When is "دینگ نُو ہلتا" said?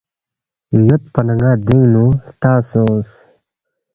1.65-2.51